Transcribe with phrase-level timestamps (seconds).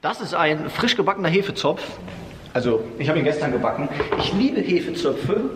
[0.00, 1.82] Das ist ein frisch gebackener Hefezopf.
[2.54, 3.88] Also, ich habe ihn gestern gebacken.
[4.20, 5.50] Ich liebe Hefezöpfe.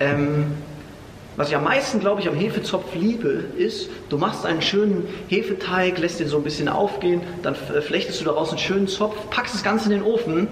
[0.00, 0.54] Ähm,
[1.36, 5.96] was ich am meisten, glaube ich, am Hefezopf liebe, ist, du machst einen schönen Hefeteig,
[5.98, 9.62] lässt den so ein bisschen aufgehen, dann flechtest du daraus einen schönen Zopf, packst das
[9.62, 10.48] Ganze in den Ofen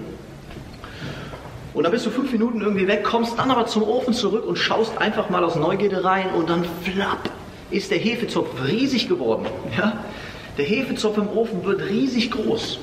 [1.73, 4.57] und dann bist du fünf Minuten irgendwie weg, kommst dann aber zum Ofen zurück und
[4.57, 7.29] schaust einfach mal aus Neugierde rein und dann flapp
[7.71, 9.45] ist der Hefezopf riesig geworden.
[9.77, 10.03] Ja?
[10.57, 12.79] Der Hefezopf im Ofen wird riesig groß.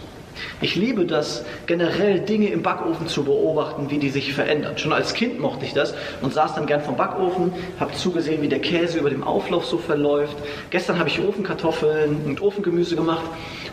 [0.61, 4.77] Ich liebe das, generell Dinge im Backofen zu beobachten, wie die sich verändern.
[4.79, 8.49] Schon als Kind mochte ich das und saß dann gern vom Backofen, habe zugesehen, wie
[8.49, 10.37] der Käse über dem Auflauf so verläuft.
[10.71, 13.25] Gestern habe ich Ofenkartoffeln und Ofengemüse gemacht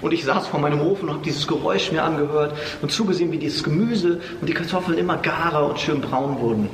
[0.02, 3.38] und ich saß vor meinem Ofen und habe dieses Geräusch mir angehört und zugesehen, wie
[3.38, 6.70] dieses Gemüse und die Kartoffeln immer garer und schön braun wurden.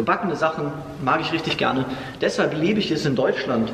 [0.00, 0.72] Gebackene Sachen
[1.04, 1.84] mag ich richtig gerne.
[2.20, 3.72] Deshalb liebe ich es in Deutschland,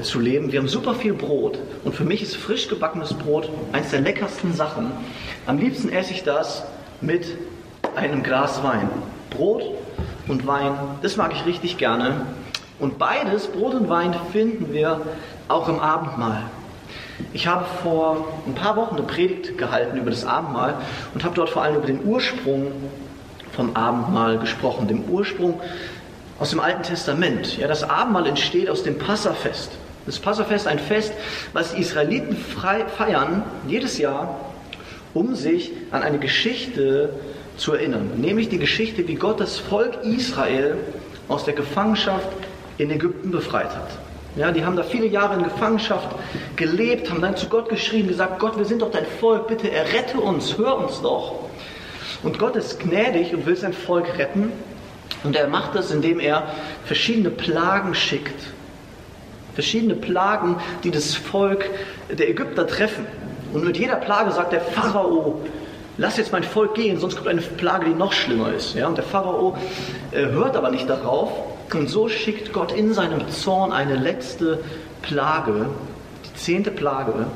[0.00, 0.52] zu leben.
[0.52, 4.54] Wir haben super viel Brot und für mich ist frisch gebackenes Brot eines der leckersten
[4.54, 4.90] Sachen.
[5.46, 6.64] Am liebsten esse ich das
[7.02, 7.26] mit
[7.94, 8.88] einem Glas Wein.
[9.30, 9.62] Brot
[10.28, 12.26] und Wein, das mag ich richtig gerne.
[12.78, 15.00] Und beides, Brot und Wein, finden wir
[15.48, 16.44] auch im Abendmahl.
[17.32, 20.74] Ich habe vor ein paar Wochen eine Predigt gehalten über das Abendmahl
[21.14, 22.72] und habe dort vor allem über den Ursprung
[23.52, 25.60] vom Abendmahl gesprochen, dem Ursprung
[26.42, 27.56] aus dem Alten Testament.
[27.58, 29.70] Ja, das Abendmahl entsteht aus dem Passafest.
[30.06, 31.12] Das Passafest ein Fest,
[31.52, 34.40] was die Israeliten feiern jedes Jahr,
[35.14, 37.10] um sich an eine Geschichte
[37.56, 38.10] zu erinnern.
[38.16, 40.78] Nämlich die Geschichte, wie Gott das Volk Israel
[41.28, 42.26] aus der Gefangenschaft
[42.76, 43.90] in Ägypten befreit hat.
[44.34, 46.08] Ja, die haben da viele Jahre in Gefangenschaft
[46.56, 50.18] gelebt, haben dann zu Gott geschrien, gesagt, Gott, wir sind doch dein Volk, bitte errette
[50.18, 51.36] uns, hör uns doch.
[52.24, 54.50] Und Gott ist gnädig und will sein Volk retten.
[55.24, 56.44] Und er macht das, indem er
[56.84, 58.40] verschiedene Plagen schickt.
[59.54, 61.68] Verschiedene Plagen, die das Volk
[62.10, 63.06] der Ägypter treffen.
[63.52, 65.40] Und mit jeder Plage sagt der Pharao,
[65.98, 68.74] lass jetzt mein Volk gehen, sonst kommt eine Plage, die noch schlimmer ist.
[68.74, 69.56] Ja, und der Pharao
[70.10, 71.30] äh, hört aber nicht darauf.
[71.72, 74.58] Und so schickt Gott in seinem Zorn eine letzte
[75.02, 75.66] Plage,
[76.24, 77.26] die zehnte Plage,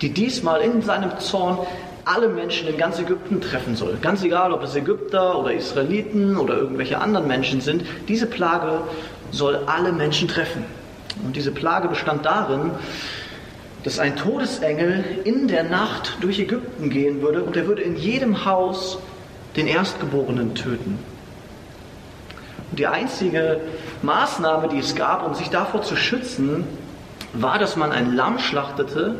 [0.00, 1.58] die diesmal in seinem Zorn
[2.04, 3.96] alle Menschen in ganz Ägypten treffen soll.
[4.00, 8.80] Ganz egal, ob es Ägypter oder Israeliten oder irgendwelche anderen Menschen sind, diese Plage
[9.30, 10.64] soll alle Menschen treffen.
[11.24, 12.72] Und diese Plage bestand darin,
[13.84, 18.44] dass ein Todesengel in der Nacht durch Ägypten gehen würde und er würde in jedem
[18.44, 18.98] Haus
[19.56, 20.98] den Erstgeborenen töten.
[22.70, 23.60] Und die einzige
[24.02, 26.64] Maßnahme, die es gab, um sich davor zu schützen,
[27.34, 29.16] war, dass man ein Lamm schlachtete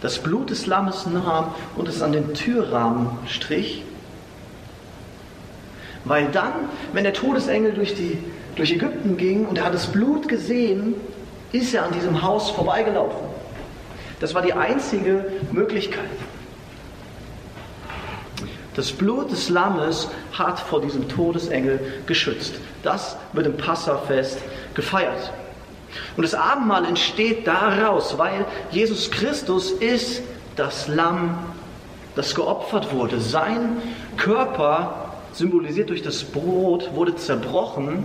[0.00, 3.82] das Blut des Lammes nahm und es an den Türrahmen strich.
[6.04, 6.52] Weil dann,
[6.92, 8.18] wenn der Todesengel durch, die,
[8.56, 10.94] durch Ägypten ging und er hat das Blut gesehen,
[11.52, 13.28] ist er an diesem Haus vorbeigelaufen.
[14.20, 16.08] Das war die einzige Möglichkeit.
[18.76, 22.54] Das Blut des Lammes hat vor diesem Todesengel geschützt.
[22.82, 24.38] Das wird im Passafest
[24.74, 25.32] gefeiert.
[26.16, 30.22] Und das Abendmahl entsteht daraus, weil Jesus Christus ist
[30.56, 31.38] das Lamm,
[32.14, 33.20] das geopfert wurde.
[33.20, 33.78] Sein
[34.16, 38.04] Körper, symbolisiert durch das Brot, wurde zerbrochen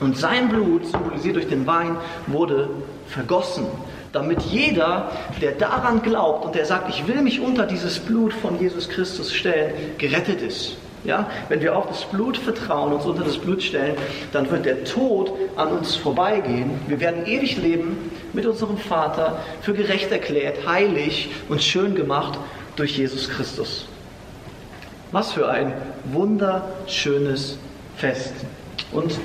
[0.00, 1.96] und sein Blut, symbolisiert durch den Wein,
[2.26, 2.70] wurde
[3.06, 3.66] vergossen,
[4.12, 8.58] damit jeder, der daran glaubt und der sagt, ich will mich unter dieses Blut von
[8.60, 10.76] Jesus Christus stellen, gerettet ist.
[11.04, 13.94] Ja, wenn wir auf das Blut vertrauen, uns unter das Blut stellen,
[14.32, 16.80] dann wird der Tod an uns vorbeigehen.
[16.88, 22.38] Wir werden ewig leben mit unserem Vater, für gerecht erklärt, heilig und schön gemacht
[22.76, 23.86] durch Jesus Christus.
[25.12, 27.58] Was für ein wunderschönes
[27.98, 28.32] Fest.
[28.90, 29.18] Und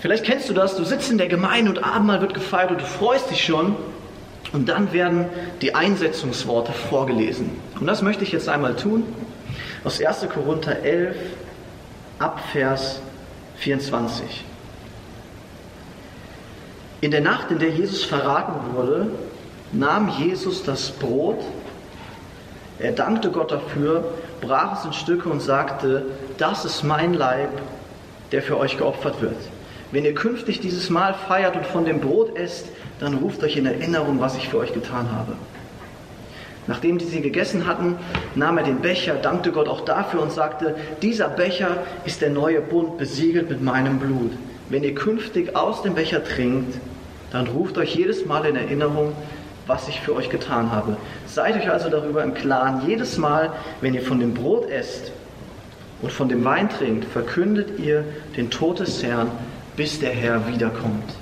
[0.00, 2.86] vielleicht kennst du das, du sitzt in der Gemeinde und Abendmahl wird gefeiert und du
[2.86, 3.76] freust dich schon.
[4.52, 5.26] Und dann werden
[5.60, 7.50] die Einsetzungsworte vorgelesen.
[7.78, 9.04] Und das möchte ich jetzt einmal tun
[9.84, 10.28] aus 1.
[10.28, 11.16] Korinther 11
[12.18, 13.00] ab Vers
[13.56, 14.44] 24.
[17.00, 19.08] In der Nacht, in der Jesus verraten wurde,
[19.72, 21.40] nahm Jesus das Brot,
[22.78, 24.04] er dankte Gott dafür,
[24.40, 26.06] brach es in Stücke und sagte,
[26.38, 27.50] das ist mein Leib,
[28.32, 29.36] der für euch geopfert wird.
[29.92, 32.66] Wenn ihr künftig dieses Mahl feiert und von dem Brot esst,
[33.00, 35.32] dann ruft euch in Erinnerung, was ich für euch getan habe.
[36.70, 37.96] Nachdem die sie gegessen hatten,
[38.36, 42.60] nahm er den Becher, dankte Gott auch dafür und sagte, dieser Becher ist der neue
[42.60, 44.30] Bund, besiegelt mit meinem Blut.
[44.68, 46.78] Wenn ihr künftig aus dem Becher trinkt,
[47.32, 49.14] dann ruft euch jedes Mal in Erinnerung,
[49.66, 50.96] was ich für euch getan habe.
[51.26, 53.50] Seid euch also darüber im Klaren, jedes Mal,
[53.80, 55.10] wenn ihr von dem Brot esst
[56.02, 58.04] und von dem Wein trinkt, verkündet ihr
[58.36, 59.32] den Tod des Herrn,
[59.74, 61.16] bis der Herr wiederkommt.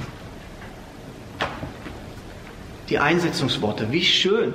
[2.90, 3.92] Die Einsetzungsworte.
[3.92, 4.54] Wie schön.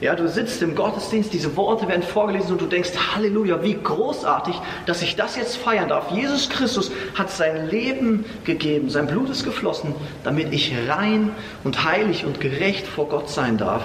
[0.00, 4.54] Ja, du sitzt im Gottesdienst, diese Worte werden vorgelesen und du denkst, Halleluja, wie großartig,
[4.86, 6.10] dass ich das jetzt feiern darf.
[6.10, 11.30] Jesus Christus hat sein Leben gegeben, sein Blut ist geflossen, damit ich rein
[11.64, 13.82] und heilig und gerecht vor Gott sein darf.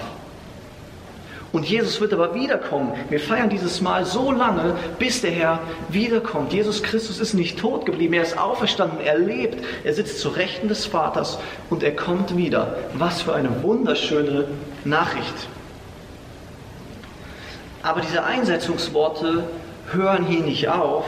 [1.54, 2.94] Und Jesus wird aber wiederkommen.
[3.10, 5.60] Wir feiern dieses Mal so lange, bis der Herr
[5.90, 6.52] wiederkommt.
[6.52, 10.68] Jesus Christus ist nicht tot geblieben, er ist auferstanden, er lebt, er sitzt zu Rechten
[10.68, 11.40] des Vaters
[11.70, 12.78] und er kommt wieder.
[12.96, 14.46] Was für eine wunderschöne
[14.84, 15.48] Nachricht.
[17.82, 19.46] Aber diese Einsetzungsworte
[19.92, 21.06] hören hier nicht auf,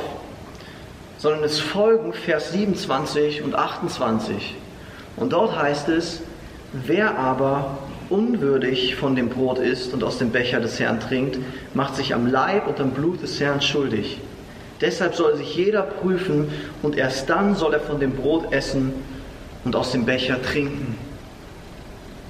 [1.17, 4.55] sondern es folgen Vers 27 und 28.
[5.17, 6.21] Und dort heißt es,
[6.71, 7.77] wer aber
[8.09, 11.37] unwürdig von dem Brot isst und aus dem Becher des Herrn trinkt,
[11.73, 14.19] macht sich am Leib und am Blut des Herrn schuldig.
[14.81, 16.49] Deshalb soll sich jeder prüfen
[16.81, 18.93] und erst dann soll er von dem Brot essen
[19.65, 20.97] und aus dem Becher trinken.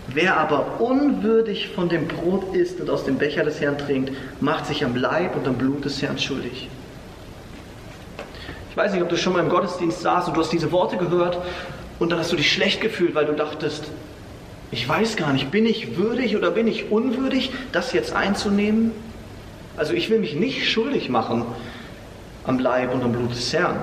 [0.07, 4.11] Wer aber unwürdig von dem Brot isst und aus dem Becher des Herrn trinkt,
[4.41, 6.67] macht sich am Leib und am Blut des Herrn schuldig.
[8.71, 10.97] Ich weiß nicht, ob du schon mal im Gottesdienst saßt und du hast diese Worte
[10.97, 11.37] gehört
[11.99, 13.83] und dann hast du dich schlecht gefühlt, weil du dachtest,
[14.71, 18.92] ich weiß gar nicht, bin ich würdig oder bin ich unwürdig, das jetzt einzunehmen?
[19.77, 21.45] Also ich will mich nicht schuldig machen
[22.45, 23.77] am Leib und am Blut des Herrn.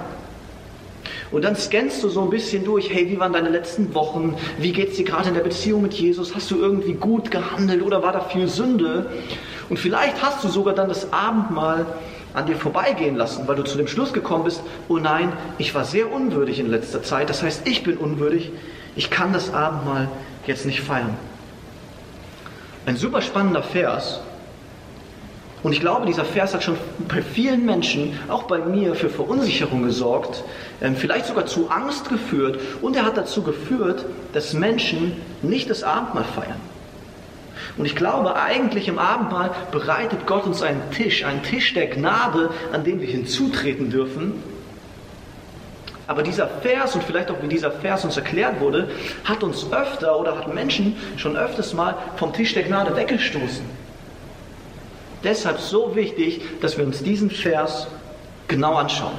[1.32, 4.36] Und dann scannst du so ein bisschen durch, hey, wie waren deine letzten Wochen?
[4.58, 6.34] Wie geht es dir gerade in der Beziehung mit Jesus?
[6.34, 9.10] Hast du irgendwie gut gehandelt oder war da viel Sünde?
[9.68, 11.86] Und vielleicht hast du sogar dann das Abendmahl
[12.34, 15.84] an dir vorbeigehen lassen, weil du zu dem Schluss gekommen bist, oh nein, ich war
[15.84, 18.52] sehr unwürdig in letzter Zeit, das heißt, ich bin unwürdig,
[18.94, 20.08] ich kann das Abendmahl
[20.48, 21.16] jetzt nicht feiern.
[22.86, 24.20] Ein super spannender Vers.
[25.62, 26.76] Und ich glaube, dieser Vers hat schon
[27.08, 30.44] bei vielen Menschen, auch bei mir, für Verunsicherung gesorgt,
[30.80, 32.60] ähm, vielleicht sogar zu Angst geführt.
[32.82, 35.12] Und er hat dazu geführt, dass Menschen
[35.42, 36.60] nicht das Abendmahl feiern.
[37.76, 42.50] Und ich glaube, eigentlich im Abendmahl bereitet Gott uns einen Tisch, einen Tisch der Gnade,
[42.72, 44.34] an den wir hinzutreten dürfen
[46.06, 48.88] aber dieser Vers und vielleicht auch wie dieser Vers uns erklärt wurde,
[49.24, 53.64] hat uns öfter oder hat Menschen schon öfters mal vom Tisch der Gnade weggestoßen.
[55.24, 57.88] Deshalb so wichtig, dass wir uns diesen Vers
[58.46, 59.18] genau anschauen.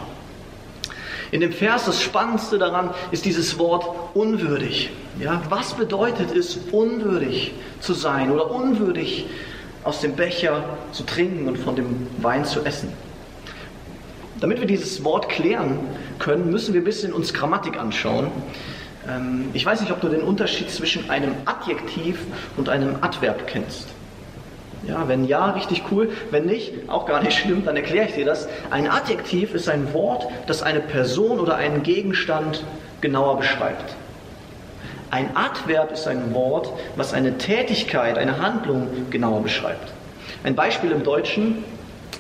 [1.31, 4.89] In dem Vers das Spannendste daran ist dieses Wort unwürdig.
[5.19, 9.25] Ja, was bedeutet es, unwürdig zu sein oder unwürdig
[9.84, 10.63] aus dem Becher
[10.94, 12.94] zu trinken und von dem Wein zu essen?
[14.39, 15.80] Damit wir dieses Wort klären
[16.19, 18.31] können, müssen wir ein bisschen uns Grammatik anschauen.
[19.08, 22.19] Ähm, ich weiß nicht, ob du den Unterschied zwischen einem Adjektiv
[22.58, 23.88] und einem Adverb kennst.
[24.88, 26.10] Ja, wenn ja, richtig cool.
[26.31, 28.48] Wenn nicht, auch gar nicht schlimm, dann erkläre ich dir das.
[28.69, 32.63] Ein Adjektiv ist ein Wort, das eine Person oder einen Gegenstand
[33.02, 33.96] genauer beschreibt.
[35.10, 39.94] Ein Adverb ist ein Wort, was eine Tätigkeit, eine Handlung genauer beschreibt.
[40.44, 41.63] Ein Beispiel im Deutschen,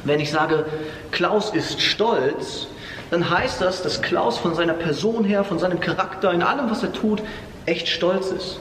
[0.03, 0.65] wenn ich sage,
[1.11, 2.67] Klaus ist stolz,
[3.09, 6.83] dann heißt das, dass Klaus von seiner Person her, von seinem Charakter, in allem, was
[6.83, 7.21] er tut,
[7.65, 8.59] echt stolz ist.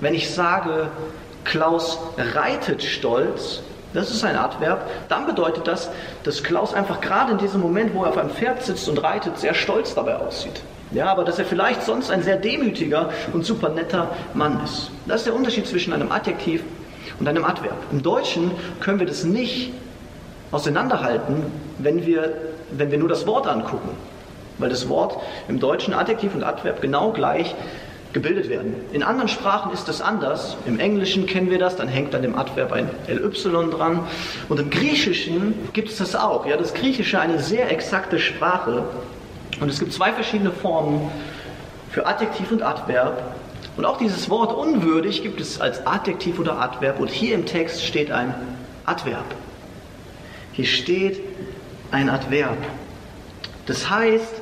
[0.00, 0.88] Wenn ich sage,
[1.44, 3.62] Klaus reitet stolz,
[3.94, 5.90] das ist ein Adverb, dann bedeutet das,
[6.22, 9.38] dass Klaus einfach gerade in diesem Moment, wo er auf einem Pferd sitzt und reitet,
[9.38, 10.60] sehr stolz dabei aussieht.
[10.92, 14.90] Ja, aber dass er vielleicht sonst ein sehr demütiger und super netter Mann ist.
[15.06, 16.62] Das ist der Unterschied zwischen einem Adjektiv
[17.18, 17.76] und einem Adverb.
[17.90, 19.72] Im Deutschen können wir das nicht
[20.52, 21.44] auseinanderhalten,
[21.78, 22.32] wenn wir,
[22.70, 23.90] wenn wir nur das Wort angucken.
[24.58, 27.54] Weil das Wort im Deutschen Adjektiv und Adverb genau gleich
[28.16, 28.74] gebildet werden.
[28.92, 30.56] In anderen Sprachen ist das anders.
[30.66, 34.06] Im Englischen kennen wir das, dann hängt an dem Adverb ein LY dran.
[34.48, 36.46] Und im Griechischen gibt es das auch.
[36.46, 38.84] Ja, das Griechische eine sehr exakte Sprache.
[39.60, 41.10] Und es gibt zwei verschiedene Formen
[41.90, 43.22] für Adjektiv und Adverb.
[43.76, 46.98] Und auch dieses Wort unwürdig gibt es als Adjektiv oder Adverb.
[46.98, 48.34] Und hier im Text steht ein
[48.86, 49.26] Adverb.
[50.56, 51.20] Hier steht
[51.90, 52.56] ein Adverb.
[53.66, 54.40] Das heißt,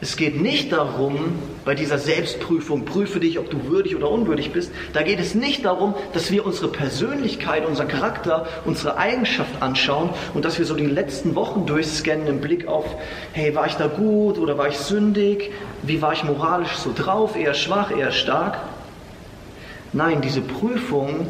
[0.00, 4.72] es geht nicht darum, bei dieser Selbstprüfung, prüfe dich, ob du würdig oder unwürdig bist,
[4.94, 10.44] da geht es nicht darum, dass wir unsere Persönlichkeit, unseren Charakter, unsere Eigenschaft anschauen und
[10.44, 12.86] dass wir so die letzten Wochen durchscannen im Blick auf,
[13.32, 15.52] hey, war ich da gut oder war ich sündig?
[15.82, 17.36] Wie war ich moralisch so drauf?
[17.36, 18.58] Eher schwach, eher stark?
[19.92, 21.28] Nein, diese Prüfung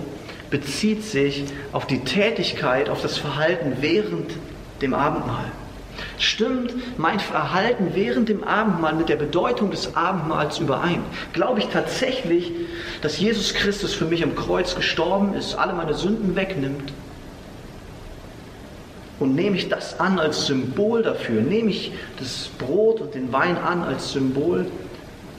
[0.50, 4.30] bezieht sich auf die Tätigkeit, auf das Verhalten während
[4.80, 5.50] dem Abendmahl.
[6.18, 11.02] Stimmt mein Verhalten während dem Abendmahl mit der Bedeutung des Abendmahls überein?
[11.32, 12.52] Glaube ich tatsächlich,
[13.02, 16.92] dass Jesus Christus für mich am Kreuz gestorben ist, alle meine Sünden wegnimmt?
[19.18, 21.42] Und nehme ich das an als Symbol dafür?
[21.42, 24.66] Nehme ich das Brot und den Wein an als Symbol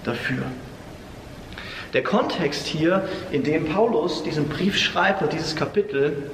[0.04, 0.44] dafür?
[1.94, 6.30] Der Kontext hier, in dem Paulus diesen Brief schreibt und dieses Kapitel,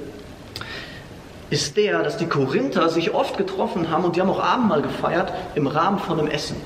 [1.48, 5.32] ist der, dass die Korinther sich oft getroffen haben und die haben auch Abendmahl gefeiert
[5.54, 6.56] im Rahmen von einem Essen.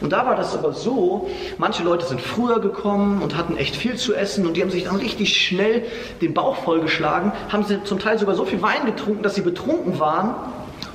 [0.00, 1.28] Und da war das aber so,
[1.58, 4.84] manche Leute sind früher gekommen und hatten echt viel zu essen und die haben sich
[4.84, 5.84] dann richtig schnell
[6.20, 9.98] den Bauch vollgeschlagen, haben sie zum Teil sogar so viel Wein getrunken, dass sie betrunken
[9.98, 10.34] waren.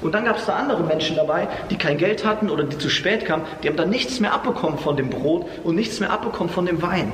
[0.01, 2.89] Und dann gab es da andere Menschen dabei, die kein Geld hatten oder die zu
[2.89, 6.51] spät kamen, die haben dann nichts mehr abbekommen von dem Brot und nichts mehr abbekommen
[6.51, 7.11] von dem Wein.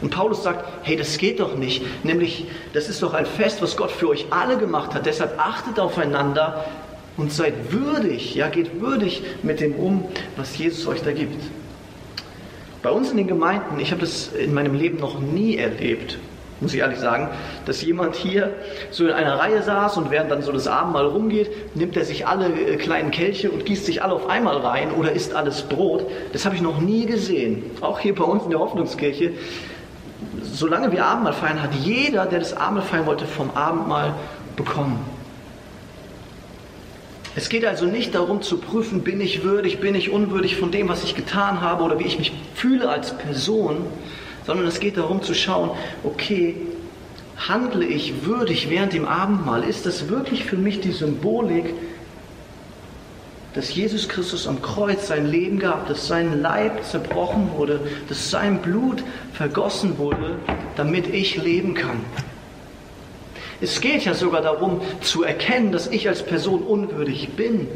[0.00, 1.82] Und Paulus sagt, hey, das geht doch nicht.
[2.04, 5.06] Nämlich, das ist doch ein Fest, was Gott für euch alle gemacht hat.
[5.06, 6.64] Deshalb achtet aufeinander
[7.16, 10.04] und seid würdig, ja, geht würdig mit dem um,
[10.36, 11.42] was Jesus euch da gibt.
[12.82, 16.18] Bei uns in den Gemeinden, ich habe das in meinem Leben noch nie erlebt,
[16.60, 17.28] muss ich ehrlich sagen,
[17.66, 18.52] dass jemand hier
[18.90, 22.26] so in einer Reihe saß und während dann so das Abendmahl rumgeht, nimmt er sich
[22.26, 26.06] alle äh, kleinen Kelche und gießt sich alle auf einmal rein oder isst alles Brot.
[26.32, 27.64] Das habe ich noch nie gesehen.
[27.80, 29.32] Auch hier bei uns in der Hoffnungskirche.
[30.42, 34.14] Solange wir Abendmahl feiern, hat jeder, der das Abendmahl feiern wollte, vom Abendmahl
[34.56, 34.98] bekommen.
[37.36, 40.88] Es geht also nicht darum zu prüfen, bin ich würdig, bin ich unwürdig von dem,
[40.88, 43.86] was ich getan habe oder wie ich mich fühle als Person,
[44.46, 45.70] sondern es geht darum zu schauen,
[46.02, 46.56] okay,
[47.48, 49.62] handle ich würdig während dem Abendmahl?
[49.62, 51.72] Ist das wirklich für mich die Symbolik,
[53.54, 58.62] dass Jesus Christus am Kreuz sein Leben gab, dass sein Leib zerbrochen wurde, dass sein
[58.62, 59.02] Blut
[59.32, 60.36] vergossen wurde,
[60.76, 62.00] damit ich leben kann?
[63.60, 67.68] Es geht ja sogar darum zu erkennen, dass ich als Person unwürdig bin.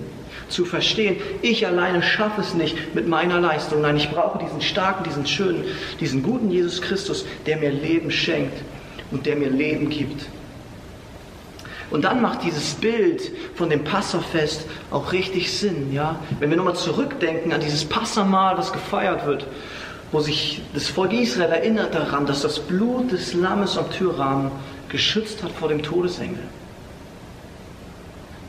[0.49, 3.81] Zu verstehen, ich alleine schaffe es nicht mit meiner Leistung.
[3.81, 5.65] Nein, ich brauche diesen starken, diesen schönen,
[6.01, 8.57] diesen guten Jesus Christus, der mir Leben schenkt
[9.11, 10.27] und der mir Leben gibt.
[11.95, 16.19] Und dann macht dieses Bild von dem Passafest auch richtig Sinn, ja?
[16.41, 19.47] Wenn wir nochmal zurückdenken an dieses Passamal, das gefeiert wird,
[20.11, 24.51] wo sich das Volk Israel erinnert daran, dass das Blut des Lammes am Türrahmen
[24.89, 26.43] geschützt hat vor dem Todesengel.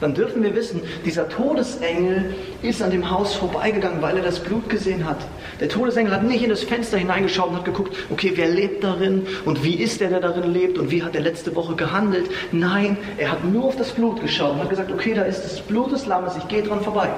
[0.01, 4.69] Dann dürfen wir wissen, dieser Todesengel ist an dem Haus vorbeigegangen, weil er das Blut
[4.69, 5.19] gesehen hat.
[5.59, 9.25] Der Todesengel hat nicht in das Fenster hineingeschaut und hat geguckt, okay, wer lebt darin
[9.45, 12.29] und wie ist der, der darin lebt und wie hat er letzte Woche gehandelt.
[12.51, 15.61] Nein, er hat nur auf das Blut geschaut und hat gesagt, okay, da ist das
[15.61, 17.09] Blut des Lammes, ich gehe dran vorbei.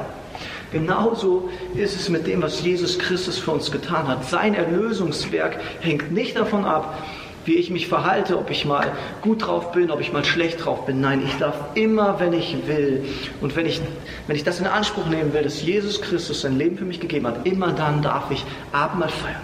[0.72, 4.26] Genauso ist es mit dem, was Jesus Christus für uns getan hat.
[4.26, 7.02] Sein Erlösungswerk hängt nicht davon ab,
[7.48, 10.86] wie ich mich verhalte, ob ich mal gut drauf bin, ob ich mal schlecht drauf
[10.86, 11.00] bin.
[11.00, 13.06] Nein, ich darf immer, wenn ich will
[13.40, 13.82] und wenn ich,
[14.28, 17.26] wenn ich das in Anspruch nehmen will, dass Jesus Christus sein Leben für mich gegeben
[17.26, 19.42] hat, immer dann darf ich Abendmahl feiern.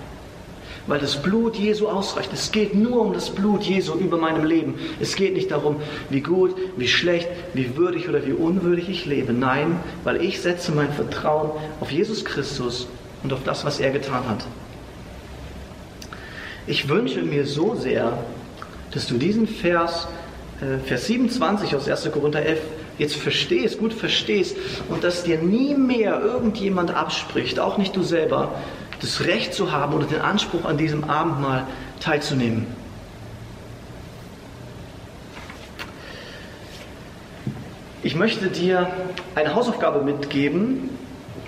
[0.86, 2.34] Weil das Blut Jesu ausreicht.
[2.34, 4.76] Es geht nur um das Blut Jesu über meinem Leben.
[5.00, 5.78] Es geht nicht darum,
[6.10, 9.32] wie gut, wie schlecht, wie würdig oder wie unwürdig ich lebe.
[9.32, 12.86] Nein, weil ich setze mein Vertrauen auf Jesus Christus
[13.24, 14.46] und auf das, was er getan hat.
[16.66, 18.18] Ich wünsche mir so sehr,
[18.92, 20.08] dass du diesen Vers,
[20.62, 22.10] äh, Vers 27 aus 1.
[22.12, 22.62] Korinther 11,
[22.98, 24.56] jetzt verstehst, gut verstehst
[24.88, 28.56] und dass dir nie mehr irgendjemand abspricht, auch nicht du selber,
[29.02, 31.68] das Recht zu haben oder den Anspruch an diesem Abendmahl
[32.00, 32.66] teilzunehmen.
[38.04, 38.90] Ich möchte dir
[39.36, 40.90] eine Hausaufgabe mitgeben,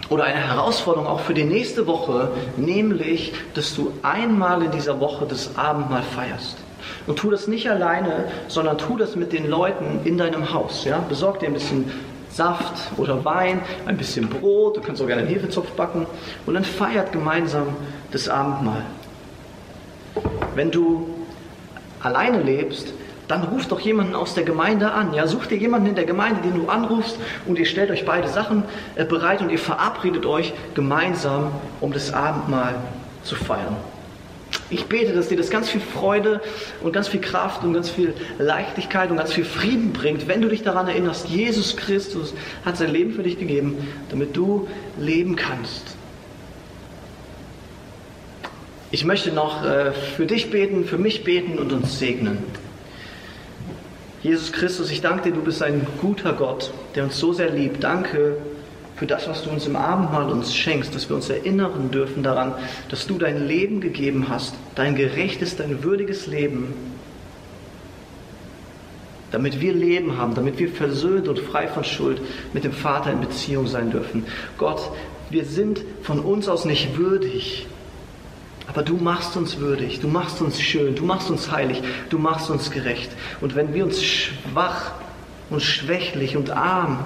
[0.10, 5.26] oder eine Herausforderung auch für die nächste Woche, nämlich, dass du einmal in dieser Woche
[5.28, 6.58] das Abendmahl feierst.
[7.08, 10.86] Und tu das nicht alleine, sondern tu das mit den Leuten in deinem Haus.
[10.86, 11.00] Ja?
[11.10, 11.92] Besorg dir ein bisschen
[12.30, 16.06] Saft oder Wein, ein bisschen Brot, du kannst auch gerne einen Hefezopf backen
[16.46, 17.68] und dann feiert gemeinsam
[18.12, 18.84] das Abendmahl.
[20.54, 21.10] Wenn du
[22.02, 22.94] alleine lebst,
[23.28, 25.14] dann ruf doch jemanden aus der Gemeinde an.
[25.14, 28.28] Ja, such dir jemanden in der Gemeinde, den du anrufst und ihr stellt euch beide
[28.28, 28.64] Sachen
[28.96, 31.52] äh, bereit und ihr verabredet euch gemeinsam,
[31.82, 32.76] um das Abendmahl
[33.24, 33.76] zu feiern.
[34.70, 36.42] Ich bete, dass dir das ganz viel Freude
[36.82, 40.48] und ganz viel Kraft und ganz viel Leichtigkeit und ganz viel Frieden bringt, wenn du
[40.48, 44.68] dich daran erinnerst, Jesus Christus hat sein Leben für dich gegeben, damit du
[45.00, 45.96] leben kannst.
[48.92, 52.38] Ich möchte noch äh, für dich beten, für mich beten und uns segnen.
[54.26, 57.84] Jesus Christus, ich danke dir, du bist ein guter Gott, der uns so sehr liebt.
[57.84, 58.38] Danke
[58.96, 62.56] für das, was du uns im Abendmahl uns schenkst, dass wir uns erinnern dürfen daran,
[62.90, 66.74] dass du dein Leben gegeben hast, dein gerechtes, dein würdiges Leben,
[69.30, 72.20] damit wir Leben haben, damit wir versöhnt und frei von Schuld
[72.52, 74.26] mit dem Vater in Beziehung sein dürfen.
[74.58, 74.90] Gott,
[75.30, 77.68] wir sind von uns aus nicht würdig,
[78.68, 82.50] aber du machst uns würdig, du machst uns schön, du machst uns heilig, du machst
[82.50, 83.12] uns gerecht.
[83.42, 84.92] Und wenn wir uns schwach
[85.50, 87.06] und schwächlich und arm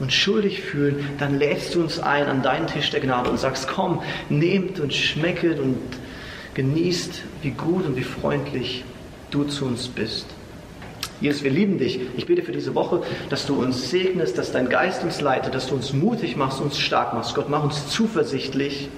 [0.00, 3.68] und schuldig fühlen, dann lädst du uns ein an deinen Tisch der Gnade und sagst,
[3.68, 5.78] komm, nehmt und schmecket und
[6.54, 8.84] genießt, wie gut und wie freundlich
[9.30, 10.26] du zu uns bist.
[11.20, 12.00] Jesus, wir lieben dich.
[12.16, 15.68] Ich bete für diese Woche, dass du uns segnest, dass dein Geist uns leitet, dass
[15.68, 17.36] du uns mutig machst, uns stark machst.
[17.36, 18.88] Gott, mach uns zuversichtlich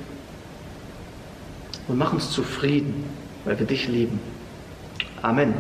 [1.88, 3.04] und mach uns zufrieden,
[3.44, 4.20] weil wir dich lieben.
[5.22, 5.54] Amen.